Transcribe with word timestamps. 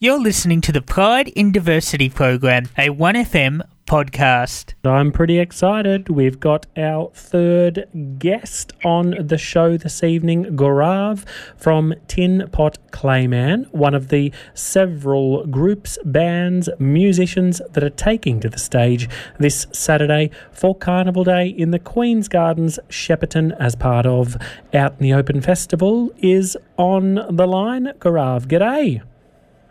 You're 0.00 0.20
listening 0.20 0.60
to 0.60 0.70
the 0.70 0.80
Pride 0.80 1.26
in 1.26 1.50
Diversity 1.50 2.08
program, 2.08 2.68
a 2.78 2.90
1FM 2.90 3.62
podcast. 3.84 4.74
I'm 4.84 5.10
pretty 5.10 5.40
excited. 5.40 6.08
We've 6.08 6.38
got 6.38 6.66
our 6.76 7.10
third 7.14 7.88
guest 8.16 8.74
on 8.84 9.16
the 9.18 9.38
show 9.38 9.76
this 9.76 10.04
evening, 10.04 10.56
Gaurav 10.56 11.24
from 11.56 11.94
Tin 12.06 12.48
Pot 12.52 12.78
Clayman, 12.92 13.68
one 13.72 13.92
of 13.92 14.06
the 14.06 14.32
several 14.54 15.44
groups, 15.48 15.98
bands, 16.04 16.68
musicians 16.78 17.60
that 17.72 17.82
are 17.82 17.90
taking 17.90 18.38
to 18.38 18.48
the 18.48 18.60
stage 18.60 19.08
this 19.40 19.66
Saturday 19.72 20.30
for 20.52 20.76
Carnival 20.76 21.24
Day 21.24 21.48
in 21.48 21.72
the 21.72 21.80
Queen's 21.80 22.28
Gardens, 22.28 22.78
Shepparton, 22.88 23.50
as 23.58 23.74
part 23.74 24.06
of 24.06 24.36
Out 24.72 24.92
in 24.92 25.02
the 25.02 25.12
Open 25.12 25.40
Festival, 25.40 26.12
is 26.18 26.56
on 26.76 27.14
the 27.14 27.48
line. 27.48 27.86
Gaurav, 27.98 28.46
g'day. 28.46 29.02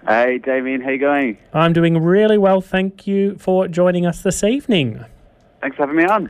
Hey, 0.08 0.38
Damien, 0.38 0.80
how 0.80 0.92
you 0.92 1.00
going? 1.00 1.38
I'm 1.54 1.74
doing 1.74 2.02
really 2.02 2.38
well. 2.38 2.62
Thank 2.62 3.08
you 3.08 3.36
for 3.40 3.68
joining 3.68 4.06
us 4.06 4.22
this 4.22 4.42
evening. 4.42 5.04
Thanks 5.60 5.76
for 5.76 5.82
having 5.82 5.98
me 5.98 6.06
on. 6.06 6.30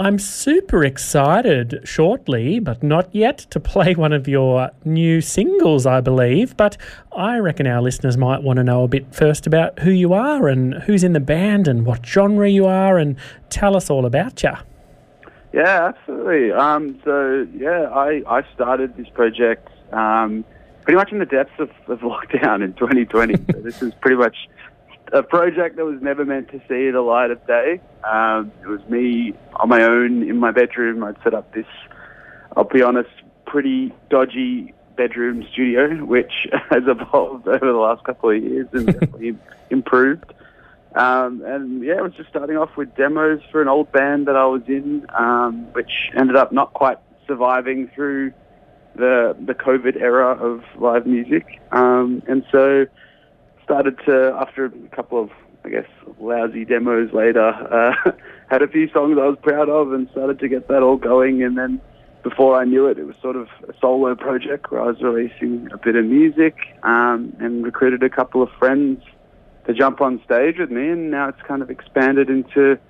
I'm 0.00 0.18
super 0.18 0.84
excited 0.84 1.82
shortly, 1.84 2.58
but 2.58 2.82
not 2.82 3.14
yet, 3.14 3.38
to 3.50 3.60
play 3.60 3.94
one 3.94 4.12
of 4.12 4.26
your 4.26 4.72
new 4.84 5.20
singles, 5.20 5.86
I 5.86 6.00
believe. 6.00 6.56
But 6.56 6.76
I 7.16 7.38
reckon 7.38 7.68
our 7.68 7.80
listeners 7.80 8.16
might 8.16 8.42
want 8.42 8.56
to 8.56 8.64
know 8.64 8.82
a 8.82 8.88
bit 8.88 9.14
first 9.14 9.46
about 9.46 9.78
who 9.78 9.92
you 9.92 10.12
are 10.12 10.48
and 10.48 10.74
who's 10.74 11.04
in 11.04 11.12
the 11.12 11.20
band 11.20 11.68
and 11.68 11.86
what 11.86 12.04
genre 12.04 12.50
you 12.50 12.66
are, 12.66 12.98
and 12.98 13.14
tell 13.50 13.76
us 13.76 13.88
all 13.88 14.04
about 14.04 14.42
you. 14.42 14.50
Yeah, 15.52 15.92
absolutely. 15.94 16.50
Um, 16.50 17.00
so, 17.04 17.46
yeah, 17.56 17.88
I, 17.88 18.22
I 18.26 18.42
started 18.52 18.96
this 18.96 19.08
project. 19.10 19.68
Um, 19.92 20.44
pretty 20.86 20.96
much 20.96 21.10
in 21.10 21.18
the 21.18 21.26
depths 21.26 21.58
of, 21.58 21.68
of 21.88 21.98
lockdown 22.00 22.64
in 22.64 22.72
2020. 22.74 23.34
so 23.52 23.60
this 23.60 23.82
is 23.82 23.92
pretty 24.00 24.16
much 24.16 24.36
a 25.12 25.22
project 25.22 25.76
that 25.76 25.84
was 25.84 26.00
never 26.00 26.24
meant 26.24 26.48
to 26.48 26.58
see 26.68 26.90
the 26.90 27.00
light 27.00 27.32
of 27.32 27.44
day. 27.46 27.80
Um, 28.04 28.52
it 28.62 28.68
was 28.68 28.80
me 28.88 29.34
on 29.56 29.68
my 29.68 29.82
own 29.82 30.22
in 30.22 30.38
my 30.38 30.52
bedroom. 30.52 31.02
I'd 31.02 31.16
set 31.24 31.34
up 31.34 31.52
this, 31.52 31.66
I'll 32.56 32.64
be 32.64 32.82
honest, 32.82 33.10
pretty 33.46 33.92
dodgy 34.10 34.74
bedroom 34.96 35.44
studio, 35.52 36.04
which 36.04 36.32
has 36.70 36.84
evolved 36.86 37.48
over 37.48 37.66
the 37.66 37.78
last 37.78 38.04
couple 38.04 38.30
of 38.30 38.42
years 38.42 38.68
and 38.72 38.86
definitely 38.86 39.36
improved. 39.70 40.32
Um, 40.94 41.42
and 41.44 41.82
yeah, 41.82 41.98
it 41.98 42.02
was 42.02 42.14
just 42.14 42.30
starting 42.30 42.56
off 42.56 42.76
with 42.76 42.94
demos 42.94 43.40
for 43.50 43.60
an 43.60 43.68
old 43.68 43.90
band 43.90 44.28
that 44.28 44.36
I 44.36 44.46
was 44.46 44.62
in, 44.68 45.04
um, 45.18 45.72
which 45.72 45.90
ended 46.16 46.36
up 46.36 46.52
not 46.52 46.72
quite 46.72 46.98
surviving 47.26 47.88
through 47.94 48.32
the 48.96 49.36
the 49.44 49.54
COVID 49.54 50.00
era 50.00 50.32
of 50.32 50.62
live 50.78 51.06
music, 51.06 51.60
um, 51.72 52.22
and 52.26 52.44
so 52.50 52.86
started 53.64 53.98
to 54.06 54.36
after 54.40 54.66
a 54.66 54.70
couple 54.94 55.22
of 55.22 55.30
I 55.64 55.70
guess 55.70 55.86
lousy 56.20 56.64
demos 56.64 57.12
later, 57.12 57.48
uh, 57.48 58.12
had 58.50 58.62
a 58.62 58.68
few 58.68 58.88
songs 58.90 59.18
I 59.20 59.26
was 59.26 59.38
proud 59.42 59.68
of, 59.68 59.92
and 59.92 60.08
started 60.10 60.38
to 60.40 60.48
get 60.48 60.68
that 60.68 60.82
all 60.82 60.96
going, 60.96 61.42
and 61.42 61.56
then. 61.56 61.80
Before 62.22 62.60
I 62.60 62.64
knew 62.64 62.88
it, 62.88 62.98
it 62.98 63.06
was 63.06 63.14
sort 63.22 63.36
of 63.36 63.46
a 63.68 63.74
solo 63.80 64.16
project 64.16 64.72
where 64.72 64.80
I 64.80 64.86
was 64.86 65.00
releasing 65.00 65.68
a 65.70 65.78
bit 65.78 65.94
of 65.94 66.06
music 66.06 66.56
um, 66.82 67.32
and 67.38 67.64
recruited 67.64 68.02
a 68.02 68.10
couple 68.10 68.42
of 68.42 68.48
friends 68.58 69.00
to 69.66 69.72
jump 69.72 70.00
on 70.00 70.20
stage 70.24 70.58
with 70.58 70.72
me, 70.72 70.88
and 70.88 71.08
now 71.08 71.28
it's 71.28 71.40
kind 71.42 71.62
of 71.62 71.70
expanded 71.70 72.28
into 72.28 72.80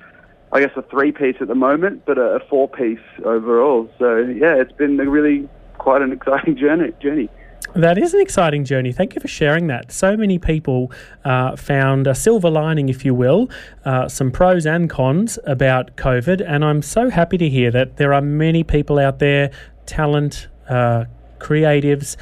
I 0.52 0.60
guess 0.60 0.70
a 0.76 0.82
three 0.82 1.12
piece 1.12 1.36
at 1.40 1.48
the 1.48 1.54
moment, 1.54 2.04
but 2.06 2.18
a, 2.18 2.36
a 2.36 2.40
four 2.48 2.68
piece 2.68 2.98
overall. 3.24 3.90
So 3.98 4.16
yeah, 4.18 4.54
it's 4.54 4.72
been 4.72 4.98
a 4.98 5.08
really 5.08 5.48
quite 5.86 6.02
an 6.02 6.10
exciting 6.10 6.56
journey. 6.62 6.92
journey. 7.00 7.28
That 7.74 7.96
is 7.96 8.12
an 8.12 8.20
exciting 8.20 8.64
journey. 8.64 8.90
Thank 8.92 9.14
you 9.14 9.20
for 9.20 9.28
sharing 9.28 9.68
that. 9.68 9.92
So 9.92 10.16
many 10.16 10.36
people 10.36 10.90
uh, 11.24 11.54
found 11.54 12.08
a 12.08 12.14
silver 12.14 12.50
lining, 12.50 12.88
if 12.88 13.04
you 13.04 13.14
will, 13.14 13.48
uh, 13.84 14.08
some 14.08 14.32
pros 14.32 14.66
and 14.66 14.90
cons 14.90 15.38
about 15.44 15.96
COVID. 15.96 16.44
And 16.44 16.64
I'm 16.64 16.82
so 16.82 17.08
happy 17.08 17.38
to 17.38 17.48
hear 17.48 17.70
that 17.70 17.98
there 17.98 18.12
are 18.12 18.20
many 18.20 18.64
people 18.64 18.98
out 18.98 19.20
there, 19.20 19.52
talent, 19.84 20.48
uh, 20.68 21.04
creatives, 21.38 22.16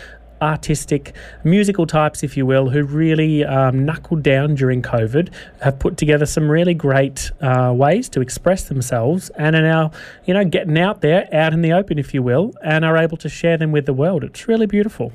artistic, 0.44 1.14
musical 1.42 1.86
types, 1.86 2.22
if 2.22 2.36
you 2.36 2.46
will, 2.46 2.70
who 2.70 2.84
really 2.84 3.44
um, 3.44 3.84
knuckled 3.84 4.22
down 4.22 4.54
during 4.54 4.82
COVID, 4.82 5.32
have 5.62 5.78
put 5.78 5.96
together 5.96 6.26
some 6.26 6.50
really 6.50 6.74
great 6.74 7.30
uh, 7.40 7.72
ways 7.74 8.08
to 8.10 8.20
express 8.20 8.64
themselves 8.64 9.30
and 9.30 9.56
are 9.56 9.62
now, 9.62 9.90
you 10.24 10.34
know, 10.34 10.44
getting 10.44 10.78
out 10.78 11.00
there, 11.00 11.28
out 11.32 11.52
in 11.52 11.62
the 11.62 11.72
open, 11.72 11.98
if 11.98 12.14
you 12.14 12.22
will, 12.22 12.52
and 12.62 12.84
are 12.84 12.96
able 12.96 13.16
to 13.16 13.28
share 13.28 13.56
them 13.56 13.72
with 13.72 13.86
the 13.86 13.94
world. 13.94 14.22
It's 14.22 14.46
really 14.46 14.66
beautiful. 14.66 15.12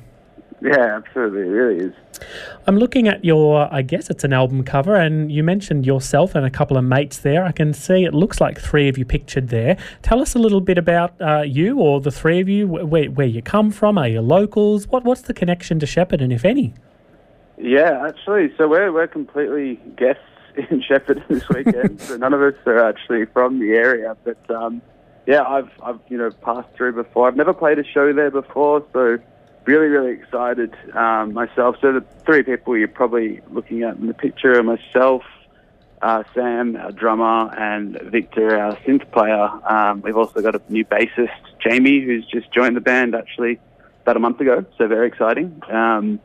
Yeah, 0.62 0.96
absolutely. 0.96 1.42
It 1.42 1.50
really 1.50 1.84
is. 1.86 1.94
I'm 2.66 2.76
looking 2.76 3.08
at 3.08 3.24
your, 3.24 3.72
I 3.72 3.82
guess 3.82 4.10
it's 4.10 4.24
an 4.24 4.32
album 4.32 4.62
cover, 4.62 4.94
and 4.94 5.32
you 5.32 5.42
mentioned 5.42 5.86
yourself 5.86 6.34
and 6.34 6.44
a 6.44 6.50
couple 6.50 6.76
of 6.76 6.84
mates 6.84 7.18
there. 7.18 7.44
I 7.44 7.52
can 7.52 7.72
see 7.72 8.04
it 8.04 8.12
looks 8.12 8.40
like 8.40 8.60
three 8.60 8.88
of 8.88 8.98
you 8.98 9.04
pictured 9.04 9.48
there. 9.48 9.78
Tell 10.02 10.20
us 10.20 10.34
a 10.34 10.38
little 10.38 10.60
bit 10.60 10.76
about 10.76 11.18
uh, 11.20 11.42
you 11.42 11.78
or 11.78 12.00
the 12.00 12.10
three 12.10 12.40
of 12.40 12.48
you, 12.48 12.66
where, 12.66 13.10
where 13.10 13.26
you 13.26 13.40
come 13.40 13.70
from. 13.70 13.96
Are 13.96 14.08
you 14.08 14.20
locals? 14.20 14.86
What, 14.88 15.04
what's 15.04 15.22
the 15.22 15.34
connection 15.34 15.78
to 15.80 15.86
Shepparton, 15.86 16.32
if 16.32 16.44
any? 16.44 16.74
Yeah, 17.56 18.06
actually, 18.06 18.52
so 18.56 18.68
we're, 18.68 18.92
we're 18.92 19.06
completely 19.06 19.80
guests 19.96 20.22
in 20.56 20.82
Shepparton 20.82 21.26
this 21.28 21.48
weekend. 21.48 22.00
so 22.02 22.16
none 22.16 22.34
of 22.34 22.42
us 22.42 22.54
are 22.66 22.86
actually 22.86 23.24
from 23.26 23.60
the 23.60 23.72
area, 23.72 24.14
but 24.24 24.50
um, 24.50 24.82
yeah, 25.26 25.42
I've, 25.42 25.70
I've, 25.82 26.00
you 26.08 26.18
know, 26.18 26.30
passed 26.30 26.68
through 26.74 26.94
before. 26.94 27.28
I've 27.28 27.36
never 27.36 27.54
played 27.54 27.78
a 27.78 27.84
show 27.84 28.12
there 28.12 28.30
before, 28.30 28.84
so 28.92 29.18
really, 29.64 29.88
really 29.88 30.12
excited 30.12 30.74
um, 30.94 31.32
myself. 31.32 31.76
So 31.80 31.92
the 31.92 32.04
three 32.24 32.42
people 32.42 32.76
you're 32.76 32.88
probably 32.88 33.40
looking 33.50 33.82
at 33.82 33.96
in 33.96 34.06
the 34.06 34.14
picture 34.14 34.58
are 34.58 34.62
myself, 34.62 35.22
uh, 36.02 36.22
Sam, 36.34 36.76
our 36.76 36.92
drummer, 36.92 37.54
and 37.54 38.00
Victor, 38.02 38.58
our 38.58 38.76
synth 38.78 39.10
player. 39.12 39.48
Um, 39.70 40.00
we've 40.02 40.16
also 40.16 40.40
got 40.40 40.54
a 40.54 40.62
new 40.68 40.84
bassist, 40.84 41.28
Jamie, 41.62 42.00
who's 42.00 42.26
just 42.26 42.50
joined 42.52 42.76
the 42.76 42.80
band 42.80 43.14
actually 43.14 43.60
about 44.02 44.16
a 44.16 44.20
month 44.20 44.40
ago. 44.40 44.64
So 44.78 44.88
very 44.88 45.08
exciting. 45.08 45.60
Um, 45.68 46.20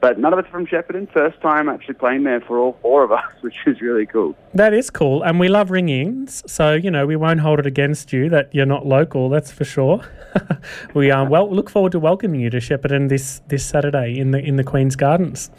but 0.00 0.18
none 0.18 0.32
of 0.32 0.38
us 0.38 0.50
from 0.50 0.66
Shepparton. 0.66 1.10
First 1.12 1.40
time 1.40 1.68
actually 1.68 1.94
playing 1.94 2.24
there 2.24 2.40
for 2.40 2.58
all 2.58 2.78
four 2.82 3.04
of 3.04 3.12
us, 3.20 3.24
which 3.40 3.54
is 3.66 3.80
really 3.80 4.06
cool. 4.06 4.34
That 4.54 4.74
is 4.74 4.90
cool, 4.90 5.22
and 5.22 5.38
we 5.38 5.48
love 5.48 5.70
ring-ins, 5.70 6.42
so 6.50 6.74
you 6.74 6.90
know 6.90 7.06
we 7.06 7.16
won't 7.16 7.40
hold 7.40 7.58
it 7.58 7.66
against 7.66 8.12
you 8.12 8.28
that 8.30 8.54
you're 8.54 8.66
not 8.66 8.86
local. 8.86 9.28
That's 9.28 9.50
for 9.52 9.64
sure. 9.64 10.04
we 10.94 11.10
um, 11.10 11.28
well 11.28 11.50
look 11.50 11.70
forward 11.70 11.92
to 11.92 11.98
welcoming 11.98 12.40
you 12.40 12.50
to 12.50 12.58
Shepparton 12.58 13.08
this 13.08 13.42
this 13.48 13.64
Saturday 13.64 14.18
in 14.18 14.30
the 14.30 14.38
in 14.38 14.56
the 14.56 14.64
Queen's 14.64 14.96
Gardens. 14.96 15.50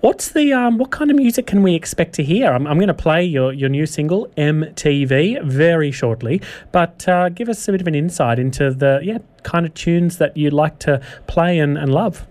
What's 0.00 0.30
the 0.30 0.52
um, 0.52 0.78
what 0.78 0.90
kind 0.90 1.10
of 1.10 1.16
music 1.16 1.46
can 1.46 1.62
we 1.62 1.74
expect 1.74 2.14
to 2.14 2.22
hear? 2.22 2.52
I'm, 2.52 2.66
I'm 2.66 2.78
going 2.78 2.88
to 2.88 2.94
play 2.94 3.24
your 3.24 3.52
your 3.52 3.68
new 3.68 3.86
single 3.86 4.26
MTV 4.36 5.44
very 5.44 5.90
shortly, 5.90 6.40
but 6.72 7.06
uh, 7.08 7.28
give 7.28 7.48
us 7.48 7.66
a 7.68 7.72
bit 7.72 7.80
of 7.80 7.86
an 7.86 7.94
insight 7.94 8.38
into 8.38 8.72
the 8.72 9.00
yeah 9.02 9.18
kind 9.42 9.66
of 9.66 9.74
tunes 9.74 10.18
that 10.18 10.36
you 10.36 10.50
like 10.50 10.78
to 10.80 11.00
play 11.26 11.58
and, 11.58 11.78
and 11.78 11.92
love. 11.92 12.26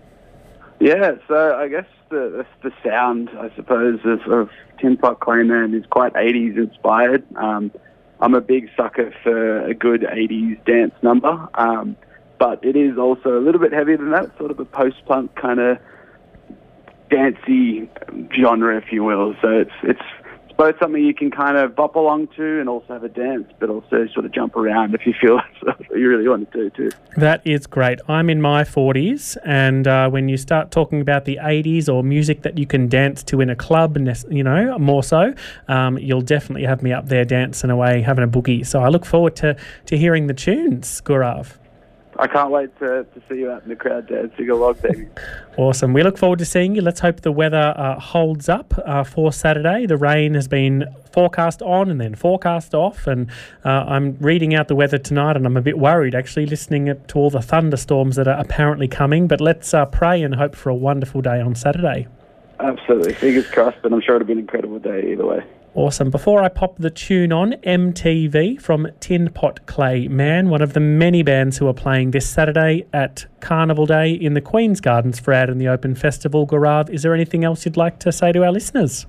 Yeah, 0.80 1.16
so 1.28 1.54
I 1.54 1.68
guess 1.68 1.84
the 2.08 2.46
the 2.62 2.72
sound, 2.82 3.28
I 3.38 3.54
suppose, 3.54 4.00
of, 4.04 4.20
of 4.32 4.50
Tin 4.80 4.96
Pot 4.96 5.20
Clayman 5.20 5.78
is 5.78 5.84
quite 5.90 6.14
80s 6.14 6.56
inspired. 6.56 7.22
Um, 7.36 7.70
I'm 8.18 8.34
a 8.34 8.40
big 8.40 8.70
sucker 8.76 9.14
for 9.22 9.66
a 9.66 9.74
good 9.74 10.02
80s 10.02 10.64
dance 10.64 10.94
number, 11.02 11.48
um, 11.54 11.96
but 12.38 12.64
it 12.64 12.76
is 12.76 12.96
also 12.96 13.38
a 13.38 13.42
little 13.42 13.60
bit 13.60 13.72
heavier 13.74 13.98
than 13.98 14.10
that, 14.12 14.36
sort 14.38 14.50
of 14.50 14.58
a 14.58 14.64
post-punk 14.64 15.34
kind 15.36 15.60
of 15.60 15.78
dancey 17.10 17.90
genre, 18.34 18.78
if 18.78 18.90
you 18.90 19.04
will. 19.04 19.34
So 19.42 19.48
it's 19.48 19.70
it's 19.82 20.00
both 20.60 20.78
something 20.78 21.02
you 21.02 21.14
can 21.14 21.30
kind 21.30 21.56
of 21.56 21.74
bop 21.74 21.94
along 21.96 22.26
to 22.36 22.60
and 22.60 22.68
also 22.68 22.92
have 22.92 23.02
a 23.02 23.08
dance, 23.08 23.50
but 23.58 23.70
also 23.70 24.06
sort 24.12 24.26
of 24.26 24.32
jump 24.32 24.54
around 24.56 24.94
if 24.94 25.06
you 25.06 25.14
feel 25.18 25.40
you 25.96 26.06
really 26.06 26.28
want 26.28 26.52
to 26.52 26.58
do 26.58 26.90
too. 26.90 26.96
That 27.16 27.40
is 27.46 27.66
great. 27.66 27.98
I'm 28.08 28.28
in 28.28 28.42
my 28.42 28.64
40s, 28.64 29.38
and 29.42 29.88
uh, 29.88 30.10
when 30.10 30.28
you 30.28 30.36
start 30.36 30.70
talking 30.70 31.00
about 31.00 31.24
the 31.24 31.38
80s 31.42 31.88
or 31.88 32.04
music 32.04 32.42
that 32.42 32.58
you 32.58 32.66
can 32.66 32.88
dance 32.88 33.22
to 33.22 33.40
in 33.40 33.48
a 33.48 33.56
club, 33.56 33.96
you 34.28 34.44
know, 34.44 34.78
more 34.78 35.02
so, 35.02 35.32
um, 35.68 35.96
you'll 35.96 36.20
definitely 36.20 36.66
have 36.66 36.82
me 36.82 36.92
up 36.92 37.06
there 37.06 37.24
dancing 37.24 37.70
away, 37.70 38.02
having 38.02 38.24
a 38.24 38.28
boogie. 38.28 38.66
So 38.66 38.82
I 38.82 38.88
look 38.88 39.06
forward 39.06 39.36
to, 39.36 39.56
to 39.86 39.96
hearing 39.96 40.26
the 40.26 40.34
tunes, 40.34 41.00
Gaurav. 41.00 41.56
I 42.20 42.26
can't 42.26 42.50
wait 42.50 42.78
to, 42.80 43.04
to 43.04 43.22
see 43.28 43.38
you 43.38 43.50
out 43.50 43.62
in 43.62 43.70
the 43.70 43.76
crowd 43.76 44.06
dancing 44.06 44.50
along, 44.50 44.74
baby. 44.82 45.08
awesome. 45.56 45.94
We 45.94 46.02
look 46.02 46.18
forward 46.18 46.38
to 46.40 46.44
seeing 46.44 46.74
you. 46.74 46.82
Let's 46.82 47.00
hope 47.00 47.22
the 47.22 47.32
weather 47.32 47.72
uh, 47.74 47.98
holds 47.98 48.46
up 48.46 48.74
uh, 48.84 49.04
for 49.04 49.32
Saturday. 49.32 49.86
The 49.86 49.96
rain 49.96 50.34
has 50.34 50.46
been 50.46 50.84
forecast 51.12 51.62
on 51.62 51.88
and 51.88 51.98
then 51.98 52.14
forecast 52.14 52.74
off, 52.74 53.06
and 53.06 53.30
uh, 53.64 53.86
I'm 53.88 54.18
reading 54.20 54.54
out 54.54 54.68
the 54.68 54.74
weather 54.74 54.98
tonight, 54.98 55.36
and 55.36 55.46
I'm 55.46 55.56
a 55.56 55.62
bit 55.62 55.78
worried 55.78 56.14
actually 56.14 56.44
listening 56.44 56.94
to 57.08 57.18
all 57.18 57.30
the 57.30 57.40
thunderstorms 57.40 58.16
that 58.16 58.28
are 58.28 58.38
apparently 58.38 58.86
coming. 58.86 59.26
But 59.26 59.40
let's 59.40 59.72
uh, 59.72 59.86
pray 59.86 60.22
and 60.22 60.34
hope 60.34 60.54
for 60.54 60.68
a 60.68 60.74
wonderful 60.74 61.22
day 61.22 61.40
on 61.40 61.54
Saturday. 61.54 62.06
Absolutely. 62.58 63.14
Fingers 63.14 63.48
crossed, 63.48 63.78
but 63.82 63.94
I'm 63.94 64.02
sure 64.02 64.16
it'll 64.16 64.26
be 64.26 64.34
an 64.34 64.40
incredible 64.40 64.78
day 64.78 65.12
either 65.12 65.24
way. 65.24 65.42
Awesome. 65.74 66.10
Before 66.10 66.42
I 66.42 66.48
pop 66.48 66.76
the 66.78 66.90
tune 66.90 67.32
on, 67.32 67.52
MTV 67.52 68.60
from 68.60 68.88
Tin 68.98 69.30
Pot 69.30 69.66
Clay 69.66 70.08
Man, 70.08 70.48
one 70.48 70.62
of 70.62 70.72
the 70.72 70.80
many 70.80 71.22
bands 71.22 71.58
who 71.58 71.68
are 71.68 71.74
playing 71.74 72.10
this 72.10 72.28
Saturday 72.28 72.86
at 72.92 73.26
Carnival 73.40 73.86
Day 73.86 74.10
in 74.10 74.34
the 74.34 74.40
Queen's 74.40 74.80
Gardens 74.80 75.20
for 75.20 75.32
Out 75.32 75.48
in 75.48 75.58
the 75.58 75.68
Open 75.68 75.94
Festival. 75.94 76.44
Gaurav, 76.44 76.90
is 76.90 77.02
there 77.02 77.14
anything 77.14 77.44
else 77.44 77.64
you'd 77.64 77.76
like 77.76 78.00
to 78.00 78.10
say 78.10 78.32
to 78.32 78.42
our 78.42 78.50
listeners? 78.50 79.06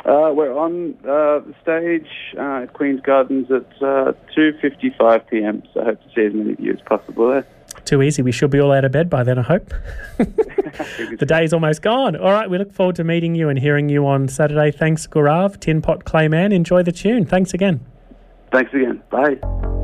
Uh, 0.00 0.32
we're 0.34 0.52
on 0.52 0.94
uh, 1.04 1.38
the 1.38 1.54
stage 1.62 2.08
uh, 2.36 2.64
at 2.64 2.72
Queen's 2.72 3.00
Gardens 3.00 3.50
at 3.52 3.64
uh, 3.80 4.12
2.55 4.36 5.30
p.m., 5.30 5.62
so 5.72 5.80
I 5.80 5.84
hope 5.84 6.02
to 6.02 6.08
see 6.14 6.26
as 6.26 6.34
many 6.34 6.52
of 6.54 6.60
you 6.60 6.72
as 6.72 6.80
possible 6.80 7.30
there. 7.30 7.46
Too 7.84 8.02
easy. 8.02 8.22
We 8.22 8.32
should 8.32 8.50
be 8.50 8.60
all 8.60 8.72
out 8.72 8.84
of 8.84 8.92
bed 8.92 9.10
by 9.10 9.22
then, 9.22 9.38
I 9.38 9.42
hope. 9.42 9.72
the 10.18 11.26
day's 11.26 11.52
almost 11.52 11.82
gone. 11.82 12.16
All 12.16 12.32
right, 12.32 12.48
we 12.48 12.58
look 12.58 12.72
forward 12.72 12.96
to 12.96 13.04
meeting 13.04 13.34
you 13.34 13.48
and 13.48 13.58
hearing 13.58 13.88
you 13.88 14.06
on 14.06 14.28
Saturday. 14.28 14.70
Thanks, 14.70 15.06
Gaurav, 15.06 15.60
Tin 15.60 15.82
Pot 15.82 16.04
Clayman. 16.04 16.52
Enjoy 16.52 16.82
the 16.82 16.92
tune. 16.92 17.26
Thanks 17.26 17.52
again. 17.52 17.80
Thanks 18.50 18.72
again. 18.72 19.02
Bye. 19.10 19.83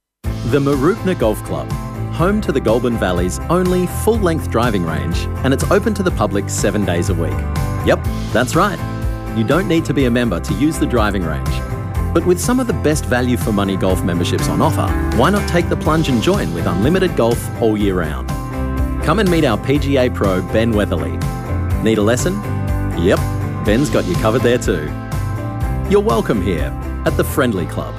The 0.47 0.59
Mooroopna 0.59 1.17
Golf 1.17 1.41
Club, 1.43 1.71
home 2.11 2.41
to 2.41 2.51
the 2.51 2.59
Goulburn 2.59 2.97
Valley's 2.97 3.39
only 3.49 3.85
full 3.85 4.17
length 4.17 4.49
driving 4.49 4.83
range, 4.83 5.19
and 5.45 5.53
it's 5.53 5.63
open 5.71 5.93
to 5.93 6.03
the 6.03 6.11
public 6.11 6.49
seven 6.49 6.83
days 6.83 7.09
a 7.09 7.13
week. 7.13 7.31
Yep, 7.85 8.03
that's 8.33 8.55
right. 8.55 8.77
You 9.37 9.45
don't 9.45 9.67
need 9.67 9.85
to 9.85 9.93
be 9.93 10.05
a 10.05 10.11
member 10.11 10.39
to 10.39 10.53
use 10.55 10.79
the 10.79 10.87
driving 10.87 11.23
range. 11.23 11.47
But 12.11 12.25
with 12.25 12.39
some 12.39 12.59
of 12.59 12.65
the 12.65 12.73
best 12.73 13.05
value 13.05 13.37
for 13.37 13.53
money 13.53 13.77
golf 13.77 14.03
memberships 14.03 14.49
on 14.49 14.61
offer, 14.61 14.91
why 15.15 15.29
not 15.29 15.47
take 15.47 15.69
the 15.69 15.77
plunge 15.77 16.09
and 16.09 16.21
join 16.21 16.53
with 16.55 16.65
unlimited 16.65 17.15
golf 17.15 17.39
all 17.61 17.77
year 17.77 17.99
round? 17.99 18.27
Come 19.05 19.19
and 19.19 19.29
meet 19.29 19.45
our 19.45 19.59
PGA 19.59 20.13
pro, 20.13 20.41
Ben 20.51 20.71
Weatherly. 20.71 21.17
Need 21.83 21.99
a 21.99 22.03
lesson? 22.03 22.33
Yep, 22.99 23.19
Ben's 23.63 23.91
got 23.91 24.05
you 24.05 24.15
covered 24.15 24.41
there 24.41 24.57
too. 24.57 24.91
You're 25.89 26.01
welcome 26.01 26.41
here 26.41 26.75
at 27.05 27.15
the 27.15 27.23
Friendly 27.23 27.67
Club, 27.67 27.93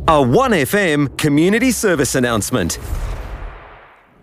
A 0.08 0.13
1FM 0.13 1.18
community 1.18 1.72
service 1.72 2.15
announcement. 2.15 2.80